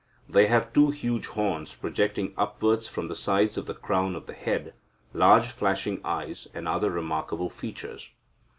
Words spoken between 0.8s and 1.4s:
huge